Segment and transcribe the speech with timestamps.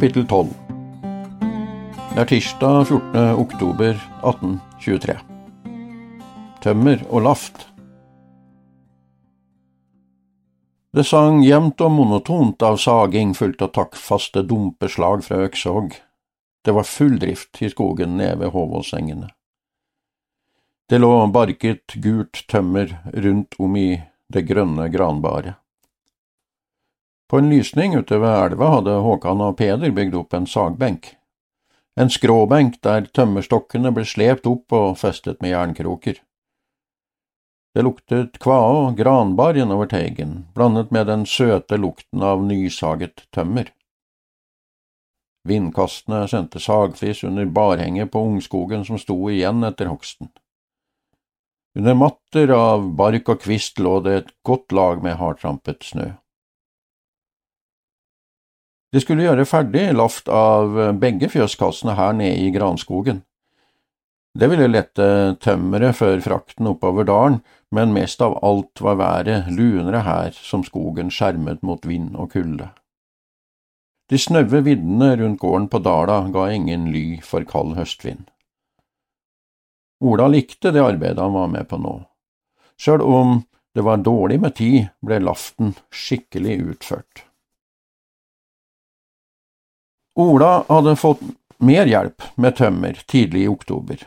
[0.00, 0.48] Kapittel 12
[2.14, 3.16] Det er tirsdag 14.
[3.36, 5.16] oktober 1823.
[6.64, 7.66] Tømmer og laft.
[10.96, 15.92] Det sang jevnt og monotont av saging fulgt av taktfaste dumpeslag fra øksehogg.
[16.64, 19.28] Det var full drift i skogen nede ved Håvåsengene.
[20.88, 23.90] Det lå barket, gult tømmer rundt om i
[24.32, 25.60] det grønne granbaret.
[27.30, 31.12] På en lysning ute ved elva hadde Håkan og Peder bygd opp en sagbenk.
[31.94, 36.16] En skråbenk der tømmerstokkene ble slept opp og festet med jernkroker.
[37.70, 43.70] Det luktet kvae og granbar innover teigen, blandet med den søte lukten av nysaget tømmer.
[45.46, 50.32] Vindkastene sendte sagflis under barhenget på ungskogen som sto igjen etter hogsten.
[51.78, 56.08] Under matter av bark og kvist lå det et godt lag med hardtrampet snø.
[58.90, 63.22] De skulle gjøre ferdig laft av begge fjøskassene her nede i granskogen.
[64.34, 65.06] Det ville lette
[65.42, 67.40] tømmeret før frakten oppover dalen,
[67.74, 72.70] men mest av alt var været lunere her som skogen skjermet mot vind og kulde.
[74.10, 78.26] De snaue viddene rundt gården på dala ga ingen ly for kald høstvind.
[80.02, 82.00] Ola likte det arbeidet han var med på nå.
[82.80, 83.42] Sjøl om
[83.74, 87.29] det var dårlig med tid, ble laften skikkelig utført.
[90.18, 91.22] Ola hadde fått
[91.58, 94.00] mer hjelp med tømmer tidlig i oktober.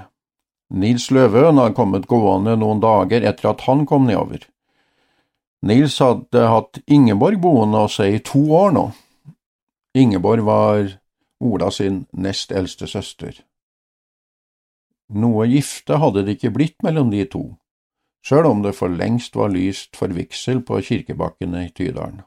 [0.73, 4.47] Nils Løvøen hadde kommet gående noen dager etter at han kom nedover.
[5.63, 8.89] Nils hadde hatt Ingeborg boende hos seg i to år nå.
[9.95, 10.91] Ingeborg var
[11.43, 13.35] Ola sin nest eldste søster.
[15.13, 17.43] Noe gifte hadde det ikke blitt mellom de to,
[18.25, 22.23] sjøl om det for lengst var lyst for vigsel på kirkebakkene i Tydalen.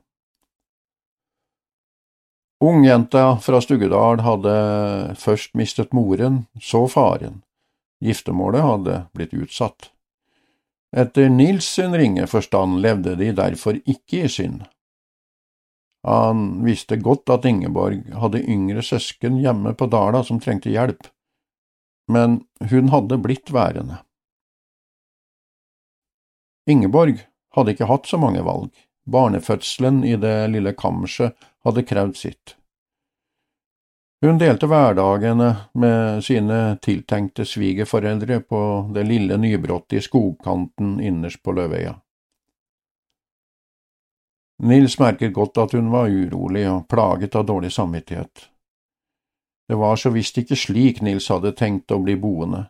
[2.65, 4.53] Ungjenta fra Stuggedal hadde
[5.21, 7.43] først mistet moren, så faren.
[8.01, 9.91] Giftermålet hadde blitt utsatt.
[10.97, 14.65] Etter Nils sin ringe forstand levde de derfor ikke i synd.
[16.07, 21.11] Han visste godt at Ingeborg hadde yngre søsken hjemme på Dala som trengte hjelp,
[22.09, 23.99] men hun hadde blitt værende.
[26.71, 27.21] Ingeborg
[27.57, 28.71] hadde ikke hatt så mange valg.
[29.07, 32.55] Barnefødselen i det lille kammerset hadde krevd sitt.
[34.25, 38.61] Hun delte hverdagene med sine tiltenkte svigerforeldre på
[38.95, 41.93] det lille nybrottet i skogkanten innerst på Løveøya.
[44.63, 48.47] Nils merket godt at hun var urolig og plaget av dårlig samvittighet.
[49.69, 52.63] Det var så visst ikke slik Nils hadde tenkt å bli boende,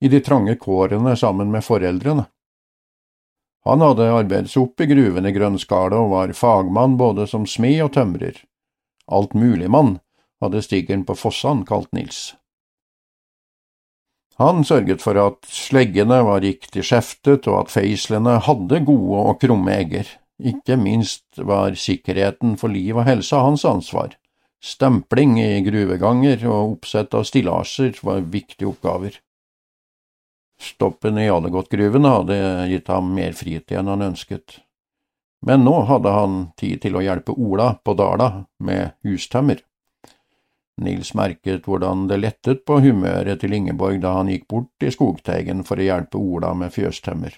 [0.00, 2.28] i de trange kårene sammen med foreldrene.
[3.64, 7.78] Han hadde arbeidet seg opp i gruven i Grønskalet og var fagmann både som smed
[7.84, 8.40] og tømrer.
[9.06, 9.98] Altmuligmann,
[10.42, 12.32] hadde stiggeren på Fossan kalt Nils.
[14.40, 19.74] Han sørget for at sleggene var riktig skjeftet og at feislene hadde gode og krumme
[19.76, 20.08] egger.
[20.42, 24.16] Ikke minst var sikkerheten for liv og helse hans ansvar.
[24.62, 29.20] Stempling i gruveganger og oppsett av stillasjer var viktige oppgaver.
[30.62, 32.36] Stoppen i Allegotgruvene hadde
[32.70, 34.60] gitt ham mer fritid enn han ønsket,
[35.46, 38.28] men nå hadde han tid til å hjelpe Ola på Dala
[38.62, 39.58] med hustømmer.
[40.82, 45.64] Nils merket hvordan det lettet på humøret til Ingeborg da han gikk bort i skogteigen
[45.66, 47.34] for å hjelpe Ola med fjøstømmer.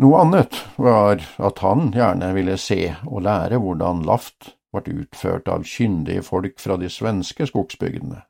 [0.00, 5.66] Noe annet var at han gjerne ville se og lære hvordan laft ble utført av
[5.68, 8.22] kyndige folk fra de svenske skogsbygdene.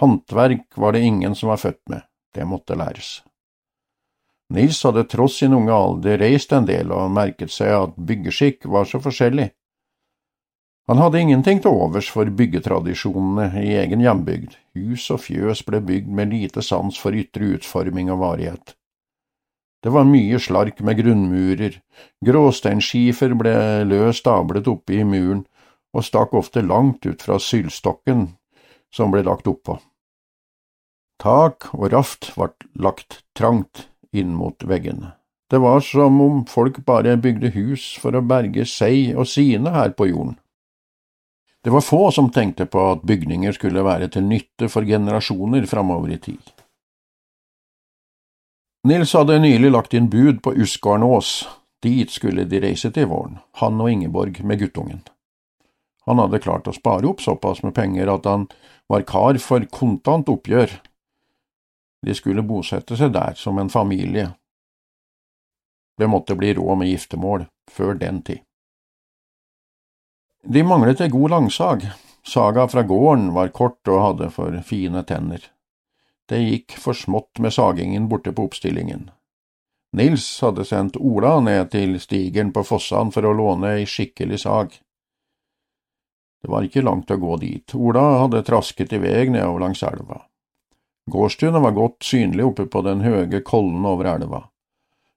[0.00, 2.02] Håndverk var det ingen som var født med,
[2.34, 3.20] det måtte læres.
[4.52, 8.88] Nils hadde tross sin unge alder reist en del og merket seg at byggeskikk var
[8.88, 9.48] så forskjellig.
[10.90, 16.10] Han hadde ingenting til overs for byggetradisjonene i egen hjembygd, hus og fjøs ble bygd
[16.10, 18.74] med lite sans for ytre utforming og varighet.
[19.82, 21.78] Det var mye slark med grunnmurer,
[22.24, 23.54] gråsteinskifer ble
[23.88, 25.46] løst stablet oppe i muren
[25.94, 28.28] og stakk ofte langt ut fra sylstokken
[28.94, 29.78] som ble lagt oppå.
[31.22, 32.50] Tak og raft ble
[32.82, 35.14] lagt trangt inn mot veggene.
[35.52, 39.92] Det var som om folk bare bygde hus for å berge seg og sine her
[39.96, 40.38] på jorden.
[41.62, 46.16] Det var få som tenkte på at bygninger skulle være til nytte for generasjoner framover
[46.16, 46.42] i tid.
[48.88, 51.46] Nils hadde nylig lagt inn bud på Uskarnås,
[51.82, 55.04] dit skulle de reise til våren, han og Ingeborg med guttungen.
[56.06, 58.48] Han hadde klart å spare opp såpass med penger at han
[58.92, 60.74] var kar for kontant oppgjør.
[62.04, 64.34] De skulle bosette seg der som en familie.
[65.96, 68.42] Det måtte bli råd med giftermål før den tid.
[70.42, 71.86] De manglet ei god langsag.
[72.26, 75.40] Saga fra gården var kort og hadde for fine tenner.
[76.28, 79.08] Det gikk for smått med sagingen borte på oppstillingen.
[79.96, 84.76] Nils hadde sendt Ola ned til stigeren på Fossan for å låne ei skikkelig sag.
[86.42, 90.24] Det var ikke langt å gå dit, Ola hadde trasket i vei nedover langs elva.
[91.10, 94.48] Gårdstunet var godt synlig oppe på den høge kollen over elva.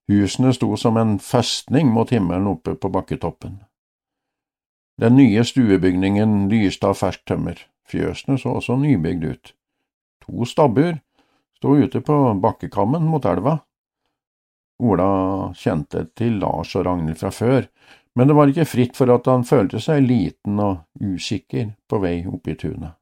[0.10, 3.64] Husene sto som en festning mot himmelen oppe på bakketoppen.
[5.02, 7.58] Den nye stuebygningen lyste av ferskt tømmer,
[7.90, 9.54] fjøsene så også nybygd ut.
[10.26, 11.00] To stabbur
[11.58, 13.60] sto ute på bakkekammen mot elva.
[14.80, 15.10] Ola
[15.58, 17.68] kjente til Lars og Ragnhild fra før,
[18.16, 22.18] men det var ikke fritt for at han følte seg liten og usikker på vei
[22.28, 22.96] opp i tunet.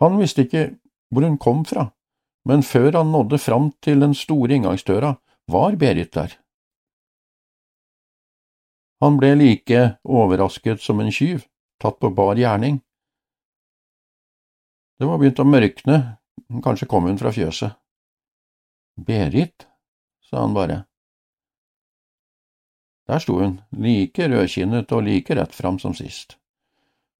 [0.00, 0.68] Han visste ikke
[1.10, 1.90] hvor hun kom fra,
[2.48, 5.16] men før han nådde fram til den store inngangsdøra,
[5.50, 6.36] var Berit der.
[9.00, 11.42] Han ble like overrasket som en tyv,
[11.80, 12.78] tatt på bar gjerning.
[15.00, 15.96] Det var begynt å mørkne,
[16.62, 17.76] kanskje kom hun fra fjøset.
[19.00, 19.66] Berit,
[20.28, 20.82] sa han bare.
[23.10, 26.36] Der sto hun, like rødkinnet og like rett fram som sist.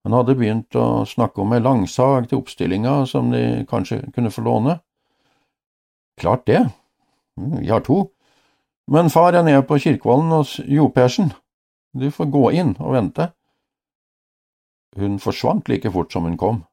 [0.07, 4.45] Han hadde begynt å snakke om ei langsag til oppstillinga som de kanskje kunne få
[4.47, 4.79] låne.
[6.21, 6.63] Klart det,
[7.35, 8.05] vi har to,
[8.87, 11.35] men far er nede på Kirkevollen hos Jo Persen,
[11.93, 13.33] du får gå inn og vente.
[14.97, 16.65] Hun forsvant like fort som hun kom.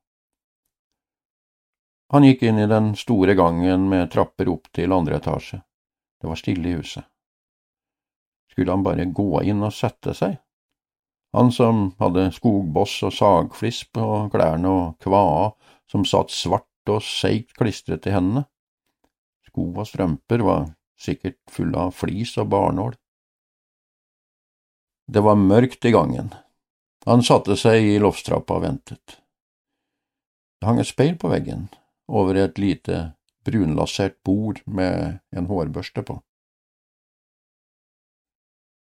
[2.13, 5.63] Han gikk inn i den store gangen med trapper opp til andre etasje.
[6.21, 7.03] Det var stille i huset.
[8.57, 10.39] Skulle han bare gå inn og sette seg?
[11.37, 15.51] Han som hadde skogboss og sagfliss på klærne og kvaa
[15.85, 18.47] som satt svart og seigt klistret til hendene.
[19.45, 20.65] Sko og strømper var
[20.97, 22.97] sikkert fulle av flis og barnål.
[25.05, 26.33] Det var mørkt i gangen.
[27.05, 29.19] Han satte seg i loftstrappa og ventet.
[30.57, 31.67] Det hang et speil på veggen,
[32.09, 33.11] over et lite
[33.45, 36.17] brunlasert bord med en hårbørste på.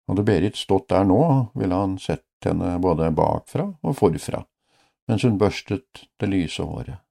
[0.09, 1.23] Hadde Berit stått der nå,
[1.55, 4.41] ville han sett henne både bakfra og forfra,
[5.09, 7.03] mens hun børstet det lyse håret.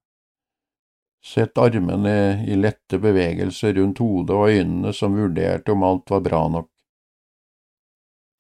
[1.23, 6.41] Sett armene i lette bevegelser rundt hodet og øynene som vurderte om alt var bra
[6.53, 6.69] nok.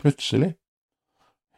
[0.01, 0.53] Plutselig,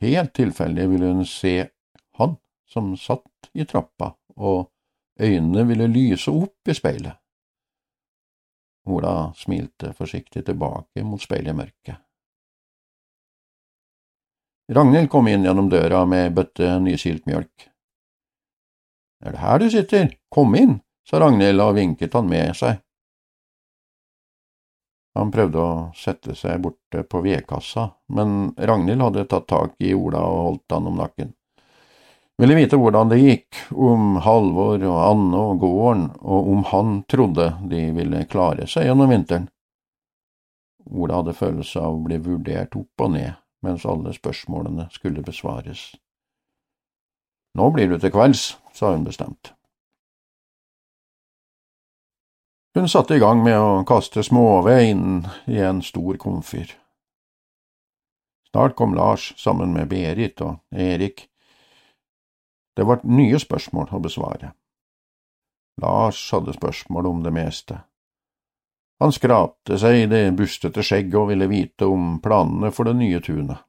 [0.01, 1.69] helt tilfeldig, ville hun se
[2.17, 2.35] han
[2.67, 4.71] som satt i trappa, og
[5.19, 7.15] øynene ville lyse opp i speilet.
[8.89, 12.08] Ola smilte forsiktig tilbake mot speilet i mørket.
[14.69, 17.63] Ragnhild kom inn gjennom døra med bøtte nysilt mjølk.
[19.25, 20.11] Er det her du sitter?
[20.29, 20.75] Kom inn,
[21.09, 22.77] sa Ragnhild og vinket han med seg.
[25.17, 30.21] Han prøvde å sette seg borte på vedkassa, men Ragnhild hadde tatt tak i Ola
[30.21, 31.33] og holdt han om nakken.
[32.39, 37.55] Ville vite hvordan det gikk, om Halvor og Anne og gården, og om han trodde
[37.73, 39.49] de ville klare seg gjennom vinteren.
[40.93, 43.33] Ola hadde følelse av å bli vurdert opp og ned
[43.65, 45.95] mens alle spørsmålene skulle besvares.
[47.57, 49.53] Nå blir du til kvelds, sa hun bestemt.
[52.77, 56.75] Hun satte i gang med å kaste småved inn i en stor komfyr.
[58.51, 61.27] Snart kom Lars sammen med Berit og Erik.
[62.77, 64.53] Det var nye spørsmål å besvare.
[65.81, 67.81] Lars hadde spørsmål om det meste.
[68.99, 73.21] Han skrapte seg i det bustete skjegget og ville vite om planene for det nye
[73.23, 73.63] tunet.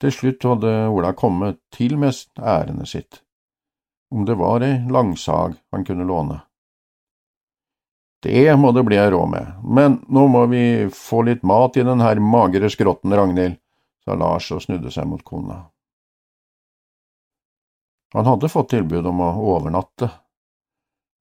[0.00, 3.22] Til slutt hadde Ola kommet til med ærendet sitt,
[4.14, 6.40] om det var ei langsag han kunne låne.
[8.22, 10.62] Det må det bli ei råd med, men nå må vi
[10.94, 13.58] få litt mat i den her magre skrotten, Ragnhild,
[14.04, 15.66] sa Lars og snudde seg mot kona.
[18.14, 20.08] Han hadde fått tilbud om å overnatte,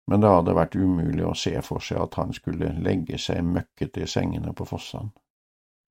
[0.08, 4.06] men det hadde vært umulig å se for seg at han skulle legge seg møkkete
[4.06, 5.12] i sengene på Fossan.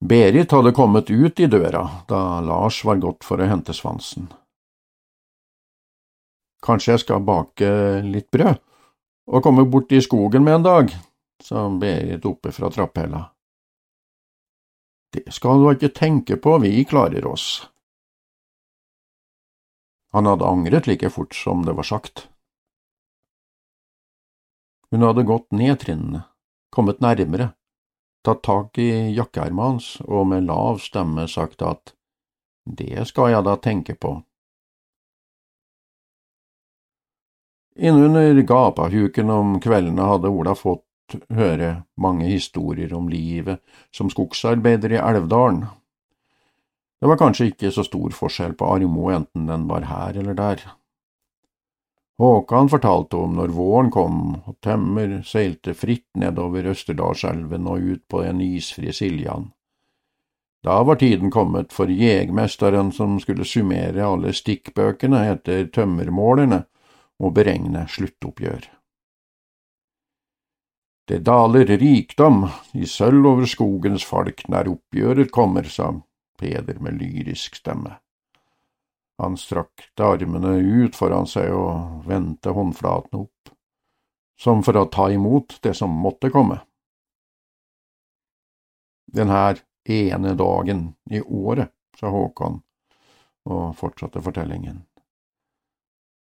[0.01, 4.29] Berit hadde kommet ut i døra da Lars var gått for å hente svansen.
[6.65, 7.69] Kanskje jeg skal bake
[8.05, 8.61] litt brød?
[9.27, 10.93] og komme bort i skogen med en dag,
[11.43, 13.25] sa Berit oppe fra trapphella.
[15.13, 17.67] Det skal du ikke tenke på, vi klarer oss.
[20.15, 22.29] Han hadde angret like fort som det var sagt.
[24.91, 26.23] Hun hadde gått ned trinnene,
[26.71, 27.51] kommet nærmere,
[28.25, 31.95] tatt tak i jakkeermet hans og med lav stemme sagt at
[32.67, 34.17] det skal jeg da tenke på.
[37.77, 40.87] Innunder gapahuken om kveldene hadde Ola fått
[41.37, 43.61] høre mange historier om livet
[43.95, 45.67] som skogsarbeider i Elvdalen.
[47.01, 50.65] Det var kanskje ikke så stor forskjell på Armo enten den var her eller der.
[52.19, 58.23] Håkan fortalte om når våren kom og tømmer seilte fritt nedover Østerdalselven og ut på
[58.25, 59.51] en isfri Siljan.
[60.65, 66.63] Da var tiden kommet for jegmesteren som skulle summere alle stikkbøkene etter tømmermålerne
[67.21, 68.65] og beregne sluttoppgjør.
[71.07, 75.93] Det daler rikdom i sølv over skogens falk når oppgjøret kommer, sa
[76.37, 77.95] Peder med lyrisk stemme.
[79.19, 83.53] Han strakte armene ut foran seg og vendte håndflatene opp,
[84.41, 86.61] som for å ta imot det som måtte komme.
[89.07, 92.61] Den her ene dagen i året, sa Håkon
[93.49, 94.83] og fortsatte fortellingen.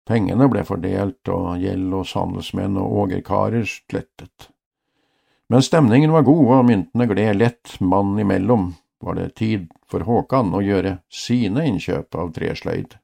[0.07, 4.53] Pengene ble fordelt og gjeld hos handelsmenn og ågerkarer slettet.
[5.51, 10.55] Men stemningen var god og myntene gled lett mann imellom, var det tid for Håkan
[10.55, 12.97] å gjøre sine innkjøp av tresløyd.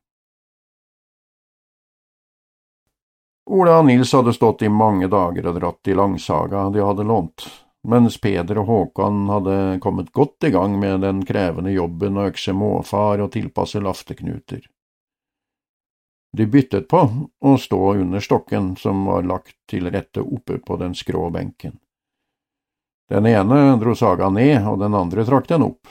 [3.52, 7.44] Ola og Nils hadde stått i mange dager og dratt i langsaga de hadde lånt,
[7.88, 12.54] mens Peder og Håkan hadde kommet godt i gang med den krevende jobben å økse
[12.54, 14.62] måfar og tilpasse lafteknuter.
[16.32, 17.02] De byttet på
[17.44, 21.81] å stå under stokken som var lagt til rette oppe på den skrå benken.
[23.12, 25.90] Den ene dro saga ned, og den andre trakk den opp.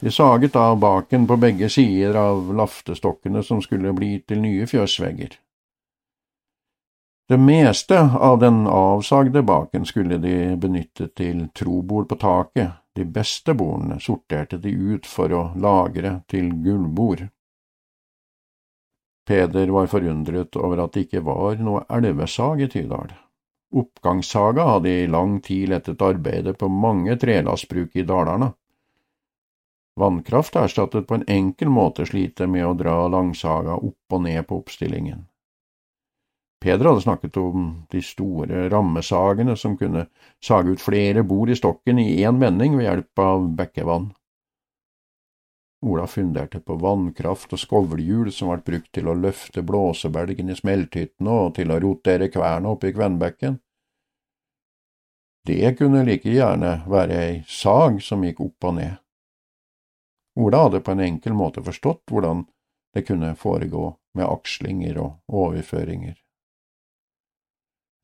[0.00, 5.36] De saget av baken på begge sider av laftestokkene som skulle bli til nye fjøsvegger.
[7.28, 13.52] Det meste av den avsagde baken skulle de benytte til trobord på taket, de beste
[13.54, 17.28] bordene sorterte de ut for å lagre til gullbord.
[19.28, 23.12] Peder var forundret over at det ikke var noe elvesag i Tydal.
[23.70, 28.52] Oppgangssaga hadde i lang tid lettet arbeidet på mange trelastbruk i Dalarna.
[30.00, 34.58] Vannkraft erstattet på en enkel måte slitet med å dra langsaga opp og ned på
[34.62, 35.26] oppstillingen.
[36.60, 40.06] Peder hadde snakket om de store rammesagene som kunne
[40.44, 44.10] sage ut flere bord i stokken i én vending ved hjelp av bekkevann.
[45.82, 51.36] Ola funderte på vannkraft og skovlhjul som ble brukt til å løfte blåsebelgen i smelthyttene
[51.44, 53.56] og til å rotere kverna oppi Kvenbekken.
[55.48, 58.98] Det kunne like gjerne være ei sag som gikk opp og ned.
[60.36, 62.44] Ola hadde på en enkel måte forstått hvordan
[62.94, 66.18] det kunne foregå med akslinger og overføringer.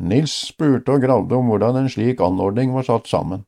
[0.00, 3.44] Nils spurte og gravde om hvordan en slik anordning var satt sammen.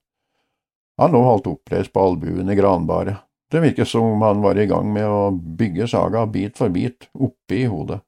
[1.01, 4.67] Han lå halvt oppreist på albuen i granbaret det virket som om han var i
[4.67, 8.01] gang med å bygge saga bit for bit oppe i hodet.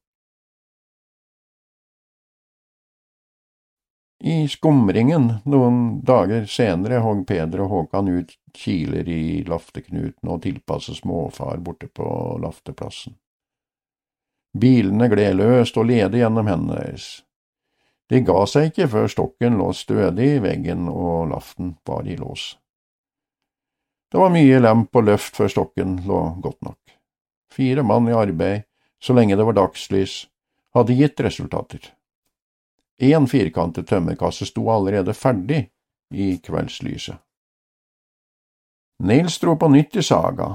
[4.21, 11.01] I skumringen noen dager senere hogg Peder og Håkan ut kiler i lafteknuten og tilpasset
[11.01, 12.05] småfar borte på
[12.43, 13.17] lafteplassen.
[14.53, 17.09] Bilene gled løst og ledig gjennom hendene deres.
[18.13, 22.60] De ga seg ikke før stokken lå stødig i veggen og laften var i lås.
[24.11, 26.79] Det var mye lemp og løft før stokken lå godt nok.
[27.55, 28.67] Fire mann i arbeid,
[28.99, 30.25] så lenge det var dagslys,
[30.75, 31.93] hadde gitt resultater.
[33.01, 35.63] Én firkantet tømmerkasse sto allerede ferdig
[36.11, 37.17] i kveldslyset.
[39.01, 40.51] Nils dro på nytt i saga,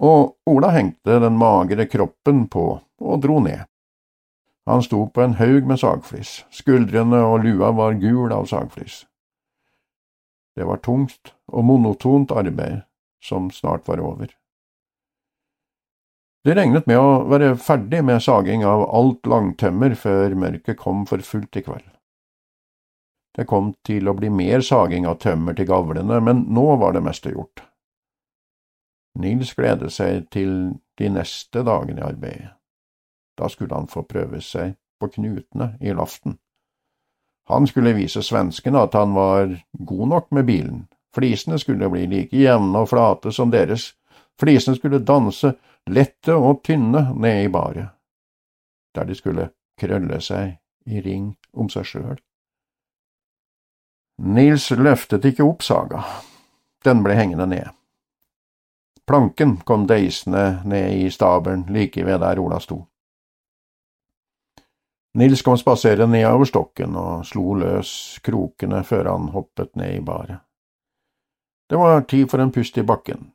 [0.00, 3.66] og Ola hengte den magre kroppen på og dro ned.
[4.70, 9.02] Han sto på en haug med sagflis, skuldrene og lua var gul av sagflis.
[10.56, 12.80] Det var tungt og monotont arbeid,
[13.24, 14.32] som snart var over.
[16.44, 21.20] De regnet med å være ferdig med saging av alt langtømmer før mørket kom for
[21.24, 21.88] fullt i kveld.
[23.36, 27.04] Det kom til å bli mer saging av tømmer til gavlene, men nå var det
[27.04, 27.62] meste gjort.
[29.20, 30.54] Nils gledet seg til
[30.98, 32.54] de neste dagene i arbeidet.
[33.38, 36.38] Da skulle han få prøve seg på knutene i laften.
[37.50, 40.82] Han skulle vise svenskene at han var god nok med bilen,
[41.14, 43.94] Flisene skulle bli like jevne og flate som deres,
[44.40, 45.52] flisene skulle danse
[45.90, 47.90] lette og tynne ned i baret,
[48.94, 49.50] der de skulle
[49.80, 52.18] krølle seg i ring om seg sjøl.
[54.20, 56.04] Nils løftet ikke opp saga,
[56.84, 57.70] den ble hengende ned.
[59.08, 62.84] Planken kom deisende ned i stabelen like ved der Ola sto.
[65.18, 70.44] Nils kom spaserende nedover stokken og slo løs krokene før han hoppet ned i baret.
[71.70, 73.30] Det var tid for en pust i bakken.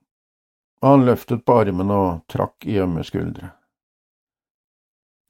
[0.81, 3.47] og Han løftet på armene og trakk i ømme skuldre.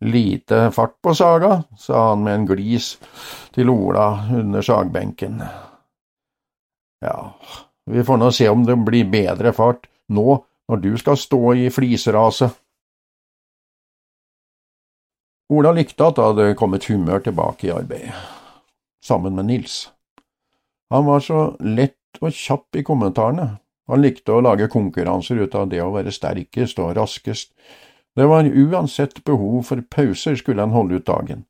[0.05, 2.87] Lite fart på saga, sa han med en glis
[3.53, 5.37] til Ola under sagbenken.
[7.05, 7.35] Ja,
[7.85, 11.67] vi får nå se om det blir bedre fart nå når du skal stå i
[11.69, 12.57] fliseraset.
[15.53, 18.17] Ola likte at det hadde kommet humør tilbake i arbeidet,
[19.05, 19.91] sammen med Nils.
[20.89, 23.55] Han var så lett og kjapp i kommentarene,
[23.87, 27.51] han likte å lage konkurranser ut av det å være sterkest og raskest,
[28.15, 31.43] det var uansett behov for pauser skulle han holde ut dagen.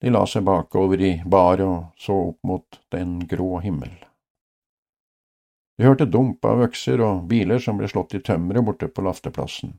[0.00, 3.92] De la seg bakover i baret og så opp mot den grå himmel.
[5.76, 9.76] De hørte dump av økser og biler som ble slått i tømmeret borte på lafteplassen.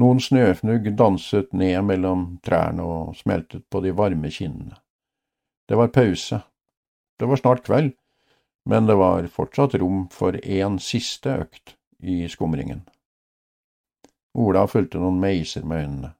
[0.00, 4.76] Noen snøfnugg danset ned mellom trærne og smeltet på de varme kinnene.
[5.68, 6.42] Det var pause.
[7.16, 7.94] Det var snart kveld,
[8.66, 12.82] men det var fortsatt rom for en siste økt i skumringen.
[14.36, 16.10] Ola fulgte noen meiser med øynene.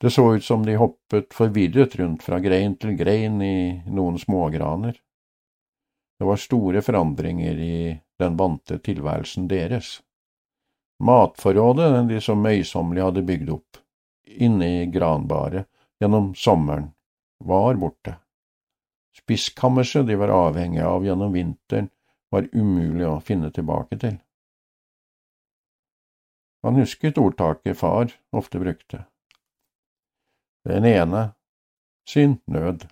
[0.00, 4.94] Det så ut som de hoppet forvirret rundt fra grein til grein i noen smågraner.
[6.18, 7.74] Det var store forandringer i
[8.20, 9.98] den vante tilværelsen deres.
[11.04, 13.82] Matforrådet de så møysommelig hadde bygd opp,
[14.24, 15.68] inne i granbaret
[16.00, 16.90] gjennom sommeren,
[17.44, 18.16] var borte.
[19.16, 21.90] Spisskammerset de var avhengige av gjennom vinteren,
[22.30, 24.18] var umulig å finne tilbake til.
[26.62, 29.04] Han husket ordtaket far ofte brukte.
[30.68, 31.30] Den ene
[32.08, 32.86] sin nød,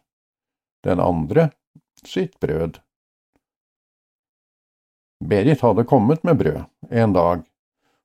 [0.85, 1.51] den andre
[2.05, 2.81] sitt brød.
[5.25, 7.43] Berit hadde kommet med brød en dag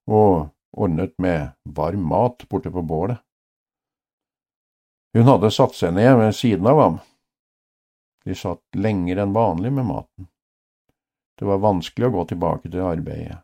[0.09, 3.17] og ordnet med varm mat borte på bålet.
[5.13, 6.95] Hun hadde satt seg ned ved siden av ham.
[8.23, 10.29] De satt lenger enn vanlig med maten.
[11.39, 13.41] Det var vanskelig å gå tilbake til arbeidet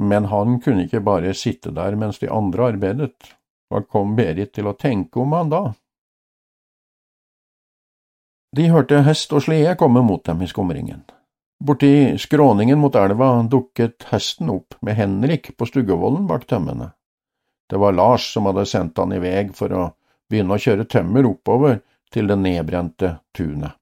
[0.00, 3.34] men han kunne ikke bare sitte der mens de andre arbeidet.
[3.70, 5.62] Hva kom Berit til å tenke om han da?
[8.56, 11.04] De hørte hest og slede komme mot dem i skumringen.
[11.60, 16.90] Borti skråningen mot elva dukket hesten opp med Henrik på Stuggevollen bak tømmene.
[17.70, 19.84] Det var Lars som hadde sendt han i vei for å
[20.30, 21.78] begynne å kjøre tømmer oppover
[22.12, 23.76] til det nedbrente tunet.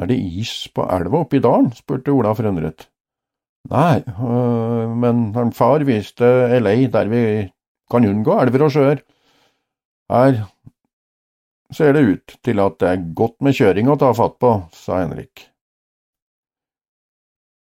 [0.00, 1.70] Er det is på elva oppe i dalen?
[1.72, 2.88] spurte Ola forundret.
[3.70, 6.26] Nei, øh, men far viste
[6.60, 7.22] lei der vi
[7.90, 9.00] kan unngå elver og sjøer.
[10.12, 10.44] Her
[11.72, 15.00] ser det ut til at det er godt med kjøring å ta fatt på, sa
[15.00, 15.48] Henrik.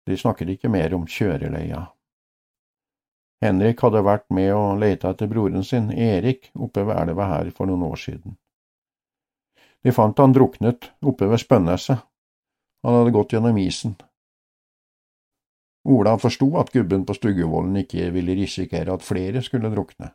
[0.09, 1.85] De snakket ikke mer om kjøreleia.
[3.41, 7.69] Henrik hadde vært med og leita etter broren sin, Erik, oppe ved elva her for
[7.69, 8.37] noen år siden.
[9.81, 12.03] De fant han druknet oppe ved Spønneset.
[12.85, 13.95] Han hadde gått gjennom isen.
[15.89, 20.11] Ola forsto at gubben på Stuggevollen ikke ville risikere at flere skulle drukne.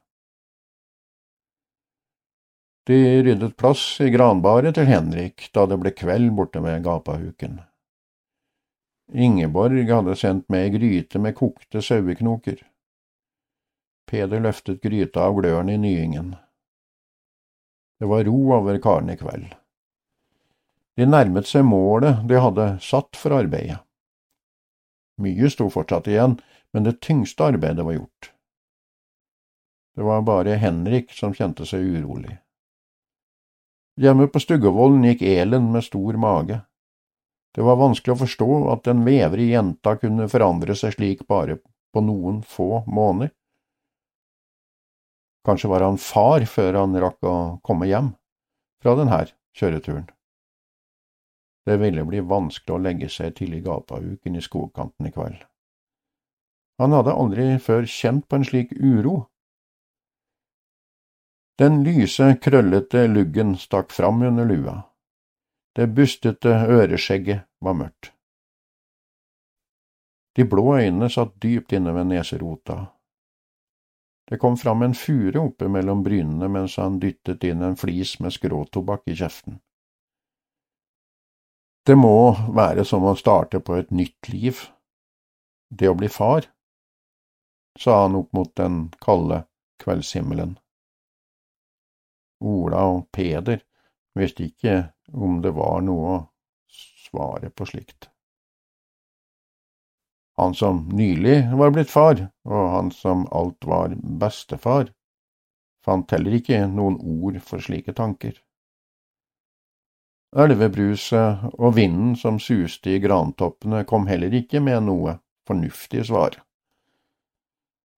[2.87, 7.59] De ryddet plass i granbaret til Henrik da det ble kveld borte ved gapahuken.
[9.11, 12.62] Ingeborg hadde sendt med ei gryte med kokte saueknoker.
[14.07, 16.37] Peder løftet gryta av gløren i nyingen.
[17.98, 19.54] Det var ro over karene i kveld.
[20.96, 23.82] De nærmet seg målet de hadde satt for arbeidet.
[25.20, 26.38] Mye sto fortsatt igjen,
[26.72, 28.32] men det tyngste arbeidet var gjort.
[29.96, 32.37] Det var bare Henrik som kjente seg urolig.
[33.96, 36.61] Hjemme på Stuggevollen gikk Elen med stor mage.
[37.56, 41.56] Det var vanskelig å forstå at en vevrig jenta kunne forandre seg slik bare
[41.96, 43.32] på noen få måneder.
[45.46, 48.11] Kanskje var han far før han rakk å komme hjem
[48.82, 49.20] fra denne
[49.54, 50.09] kjøreturen.
[51.66, 55.38] Det ville bli vanskelig å legge seg til i gapahuken i skogkanten i kveld.
[56.82, 59.16] Han hadde aldri før kjent på en slik uro.
[61.59, 64.76] Den lyse, krøllete luggen stakk fram under lua.
[65.76, 68.12] Det bustete øreskjegget var mørkt.
[70.37, 72.95] De blå øynene satt dypt inne ved neserota.
[74.26, 78.34] Det kom fram en fure oppe mellom brynene mens han dyttet inn en flis med
[78.34, 79.60] skråtobakk i kjeften.
[81.86, 84.58] Det må være som å starte på et nytt liv,
[85.70, 86.48] det å bli far,
[87.78, 89.44] sa han opp mot den kalde
[89.84, 90.56] kveldshimmelen.
[92.42, 93.62] Ola og Peder
[94.18, 94.76] visste ikke
[95.14, 96.20] om det var noe å
[97.06, 98.10] svare på slikt.
[100.37, 104.90] Han som nylig var blitt far, og han som alt var bestefar,
[105.85, 108.35] fant heller ikke noen ord for slike tanker.
[110.37, 115.16] Elvebruset og vinden som suste i grantoppene, kom heller ikke med noe
[115.49, 116.37] fornuftig svar.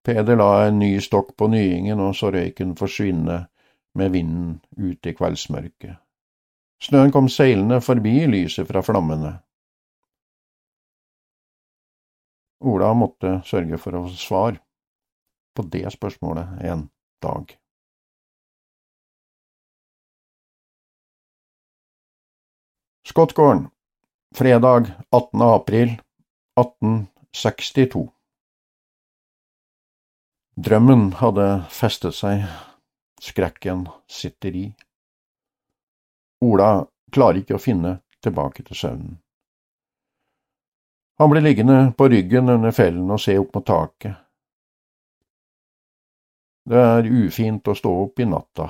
[0.06, 3.40] Peder la en ny stokk på nyingen og så røyken forsvinne
[3.98, 5.98] med vinden ute i kveldsmørket.
[6.78, 9.40] Snøen kom seilende forbi lyset fra flammene.
[12.60, 14.58] Ola måtte sørge for å få svar
[15.54, 16.88] på det spørsmålet en
[17.22, 17.54] dag.
[23.08, 23.68] Skottgården,
[24.36, 25.42] fredag 18.
[25.42, 25.94] april
[26.60, 28.08] 1862
[30.58, 32.42] Drømmen hadde festet seg,
[33.22, 34.66] skrekken sitter i.
[36.42, 36.72] Ola
[37.14, 39.16] klarer ikke å finne tilbake til søvnen.
[41.18, 44.14] Han blir liggende på ryggen under fellen og se opp mot taket.
[46.68, 48.68] Det er ufint å stå opp i natta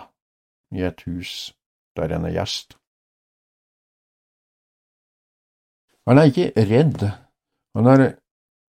[0.72, 1.52] i et hus
[1.98, 2.76] der en er gjest.
[6.08, 7.02] Han er ikke redd,
[7.76, 8.04] han har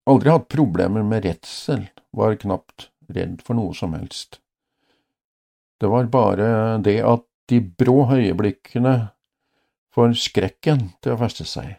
[0.10, 4.42] aldri hatt problemer med redsel, var knapt redd for noe som helst.
[5.80, 6.50] Det var bare
[6.84, 8.96] det at de brå øyeblikkene
[9.96, 11.78] får skrekken til å feste seg.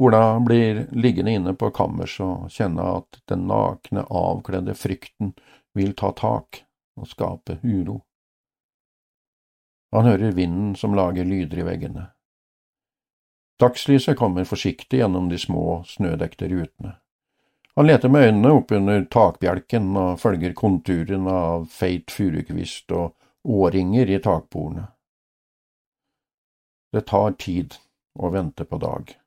[0.00, 5.34] Ola blir liggende inne på kammerset og kjenne at den nakne, avkledde frykten
[5.76, 6.62] vil ta tak
[6.96, 7.98] og skape uro.
[9.92, 12.06] Han hører vinden som lager lyder i veggene.
[13.60, 16.96] Dagslyset kommer forsiktig gjennom de små, snødekte rutene.
[17.76, 23.12] Han leter med øynene oppunder takbjelken og følger konturen av feit furukvist og
[23.44, 24.88] årringer i takbordene.
[26.92, 27.76] Det tar tid
[28.16, 29.19] å vente på dag.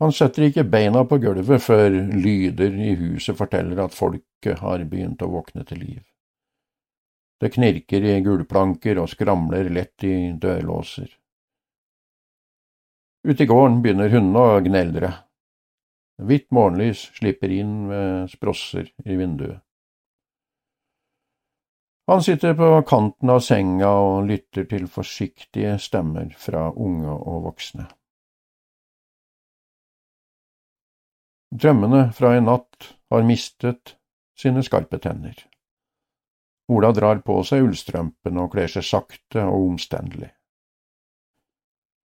[0.00, 5.20] Han setter ikke beina på gulvet før lyder i huset forteller at folket har begynt
[5.20, 6.02] å våkne til liv.
[7.40, 11.08] Det knirker i gulvplanker og skramler lett i dørlåser.
[13.28, 15.12] Ute i gården begynner hundene å gneldre.
[16.20, 19.60] Hvitt morgenlys slipper inn med sprosser i vinduet.
[22.10, 27.86] Han sitter på kanten av senga og lytter til forsiktige stemmer fra unge og voksne.
[31.50, 33.96] Drømmene fra i natt har mistet
[34.38, 35.34] sine skarpe tenner.
[36.70, 40.30] Ola drar på seg ullstrømpene og kler seg sakte og omstendelig.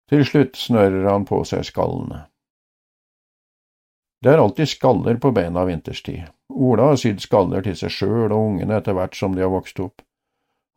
[0.07, 2.21] Til slutt snører han på seg skallene.
[4.23, 6.23] Det er alltid skaller på beina vinterstid.
[6.49, 9.81] Ola har sydd skaller til seg sjøl og ungene etter hvert som de har vokst
[9.83, 10.05] opp.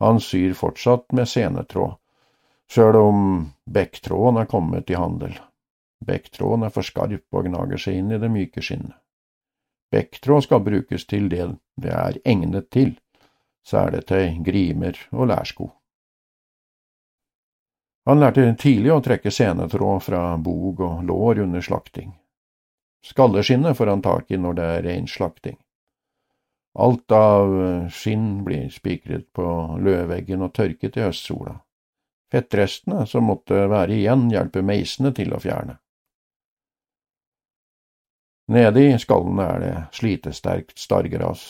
[0.02, 1.94] Han syr fortsatt med senetråd,
[2.70, 3.22] sjøl om
[3.70, 5.38] bekktråden er kommet i handel.
[6.04, 8.96] Bekktråden er for skarp og gnager seg inn i det myke skinnet.
[9.90, 11.48] Bekktråd skal brukes til det
[11.80, 12.94] det er egnet til,
[13.64, 15.70] til grimer og lærsko.
[18.08, 22.14] Han lærte tidlig å trekke senetråd fra bog og lår under slakting.
[23.04, 25.58] Skalleskinnet får han tak i når det er reinslakting.
[26.78, 29.44] Alt av eh, skinn blir spikret på
[29.82, 31.56] løvveggen og tørket i høstsola.
[32.32, 35.78] Fettrestene som måtte være igjen, hjelper meisene til å fjerne.
[38.48, 41.42] Nede i skallene er det slitesterkt stargras.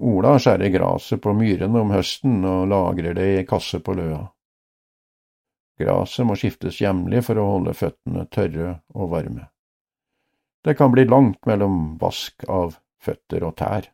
[0.00, 4.20] Ola skjærer graset på myrene om høsten og lagrer det i kasse på løa.
[5.80, 9.48] Graset må skiftes jevnlig for å holde føttene tørre og varme.
[10.64, 13.88] Det kan bli langt mellom vask av føtter og tær.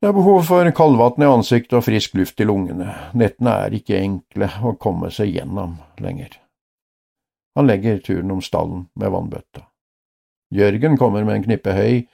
[0.00, 2.90] Det er behov for kaldvann i ansiktet og frisk luft i lungene.
[3.16, 6.36] Nettene er ikke enkle å komme seg gjennom lenger.
[7.56, 9.64] Han legger turen om stallen med vannbøtta.
[10.54, 12.04] Jørgen kommer med en knippe høy.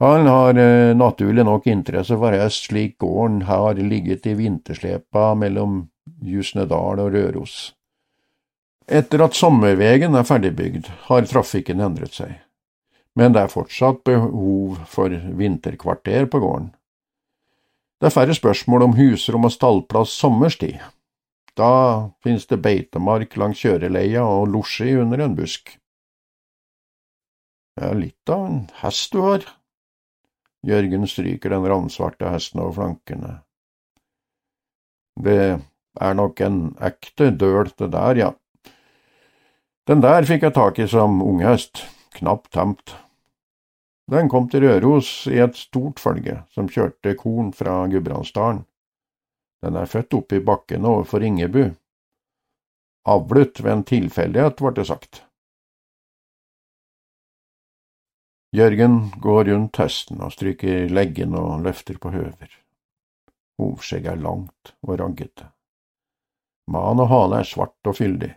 [0.00, 5.86] Han har eh, naturlig nok interesse for hest, slik gården har ligget i vinterslepa mellom
[6.22, 7.74] Jusnedal og Røros.
[8.86, 12.36] Etter at sommervegen er ferdigbygd, har trafikken endret seg,
[13.18, 16.70] men det er fortsatt behov for vinterkvarter på gården.
[17.96, 20.76] Det er færre spørsmål om husrom og stallplass sommerstid.
[21.56, 25.72] Da finnes det beitemark langs kjøreleia og losji under en busk.
[27.76, 29.46] Det er litt av en hest du har.
[30.66, 33.32] Jørgen stryker den ravnsvarte hesten over flankene.
[35.16, 35.40] Det
[36.00, 38.30] er nok en ekte døl, det der, ja.
[39.88, 41.84] Den der fikk jeg tak i som unghest,
[42.18, 42.96] knapt temt.
[44.10, 48.64] Den kom til Røros i et stort følge som kjørte korn fra Gudbrandsdalen.
[49.64, 51.70] Den er født oppe i bakken overfor Ringebu.
[53.06, 55.22] Avlet ved en tilfeldighet, ble det sagt.
[58.56, 62.50] Jørgen går rundt hesten og stryker leggen og løfter på høver.
[63.60, 65.50] Hovskjegget er langt og raggete.
[66.66, 68.32] Man og hale er svart og fyldig.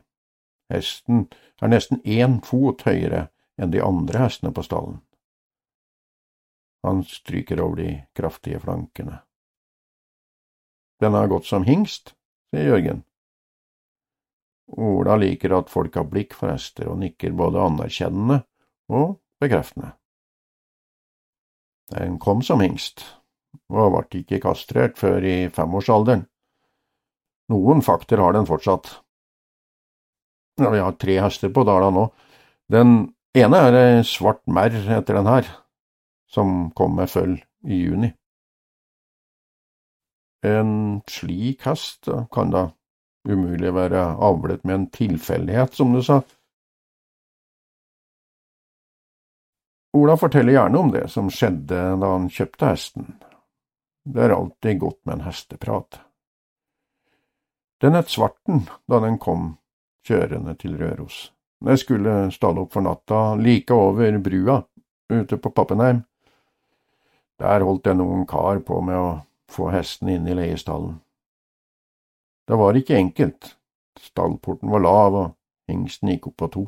[0.69, 1.27] Hesten
[1.61, 3.27] er nesten én fot høyere
[3.59, 4.99] enn de andre hestene på stallen.
[6.85, 9.19] Han stryker over de kraftige flankene.
[10.99, 12.13] Den har gått som hingst,
[12.51, 13.03] sier Jørgen.
[14.69, 18.43] Ola liker at folk har blikk for hester, og nikker både anerkjennende
[18.93, 19.93] og bekreftende.
[21.89, 23.01] Den kom som hingst,
[23.73, 26.27] og ble ikke kastrert før i femårsalderen.
[27.49, 28.91] Noen fakter har den fortsatt.
[30.59, 32.09] Ja, vi har tre hester på Dala nå.
[32.69, 35.47] Den ene er ei svart merr etter den her,
[36.29, 38.11] som kom med føll i juni.
[40.45, 42.69] En slik hest kan da
[43.27, 46.21] umulig være avlet med en tilfeldighet, som du sa.
[49.97, 53.09] Ola forteller gjerne om det som skjedde da han kjøpte hesten.
[54.05, 55.99] Det er alltid godt med en hesteprat.
[57.81, 59.55] Den het Svarten da den kom
[60.07, 61.29] kjørende til Røros.
[61.65, 64.61] Jeg skulle stalle opp for natta like over brua
[65.09, 66.03] ute på Pappenheim.
[67.39, 69.09] Der holdt en noen kar på med å
[69.49, 70.99] få hesten inn i leiestallen.
[72.47, 73.55] Det var ikke enkelt,
[73.99, 75.27] stallporten var lav og
[75.69, 76.65] hingsten gikk opp på to.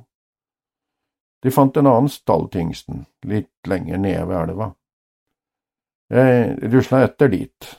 [1.42, 4.68] De fant en annen stall til hingsten, litt lenger nede ved elva.
[6.12, 7.70] Jeg rusla etter dit,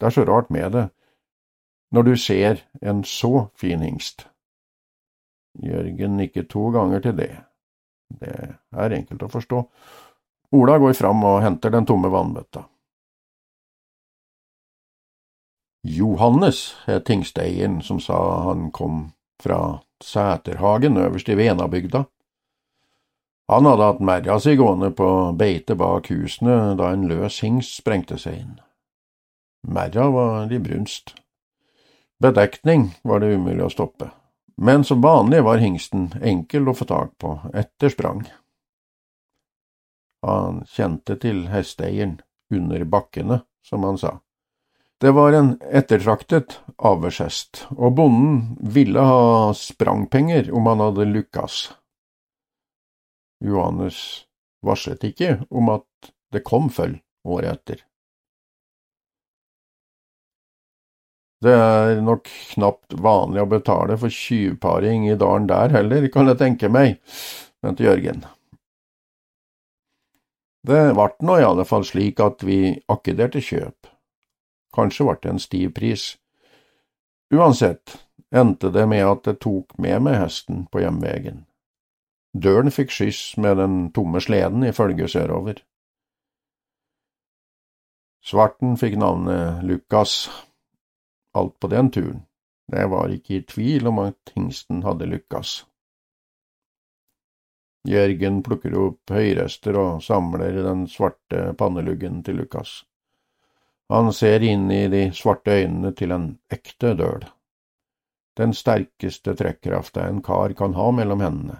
[0.00, 0.88] det er så rart med det,
[1.94, 4.26] når du ser en så fin hingst.
[5.64, 7.32] Jørgen nikket to ganger til det,
[8.20, 8.34] det
[8.72, 9.62] er enkelt å forstå.
[10.58, 12.66] Ola går fram og henter den tomme vannbøtta.
[15.82, 19.12] Johannes het tingsteieren som sa han kom
[19.42, 22.04] fra Sæterhagen øverst i Venabygda.
[23.48, 28.18] Han hadde hatt merra si gående på beite bak husene da en løs hingst sprengte
[28.20, 28.60] seg inn.
[29.66, 31.14] Merra var i brunst.
[32.20, 34.10] Bedekning var det umulig å stoppe,
[34.56, 38.22] men som vanlig var hingsten enkel å få tak på etter sprang.
[40.26, 42.18] Han kjente til hesteeieren
[42.52, 44.18] under bakkene, som han sa.
[45.00, 51.60] Det var en ettertraktet avlshest, og bonden ville ha sprangpenger om han hadde lukkas.
[53.40, 54.00] Johannes
[54.60, 57.80] varslet ikke om at det kom føll året etter.
[61.40, 66.40] Det er nok knapt vanlig å betale for tjuvparing i dalen der heller, kan jeg
[66.42, 66.98] tenke meg,
[67.64, 68.26] mente Jørgen.
[70.68, 73.88] Det vart nå i alle fall slik at vi akkederte kjøp.
[74.74, 76.04] Kanskje ble det en stiv pris.
[77.34, 77.96] Uansett
[78.30, 81.44] endte det med at jeg tok med meg hesten på hjemveien.
[82.32, 85.58] Døren fikk skyss med den tomme sleden i følge sørover.
[88.22, 90.28] Svarten fikk navnet Lukas.
[91.34, 92.26] Alt på den turen.
[92.70, 95.64] Jeg var ikke i tvil om at hingsten hadde lykkes.
[97.88, 102.82] Jørgen plukker opp høyrester og samler den svarte panneluggen til Lukas.
[103.90, 107.24] Han ser inn i de svarte øynene til en ekte døl.
[108.38, 111.56] Den sterkeste trekkrafta en kar kan ha mellom hendene.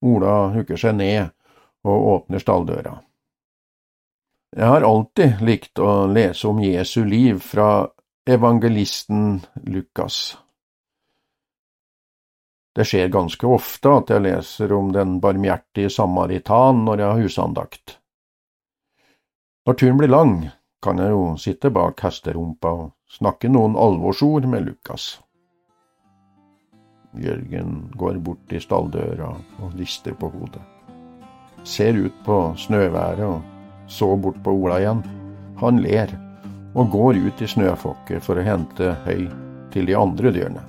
[0.00, 1.28] Ola hooker seg ned
[1.84, 2.94] og åpner stalldøra.
[4.56, 7.84] Jeg har alltid likt å lese om Jesu liv fra
[8.24, 10.38] evangelisten Lukas.
[12.76, 17.98] Det skjer ganske ofte at jeg leser om den barmhjertige samaritan når jeg har husandakt.
[19.68, 20.38] Når turen blir lang,
[20.86, 25.16] kan jeg jo sitte bak hesterumpa og snakke noen alvorsord med Lukas.
[27.18, 29.32] Jørgen går bort til stalldøra
[29.64, 30.62] og rister på hodet.
[31.66, 35.02] Ser ut på snøværet og så bort på Ola igjen.
[35.58, 36.14] Han ler
[36.76, 39.26] og går ut i snøfokket for å hente høy
[39.74, 40.62] til de andre dyrene.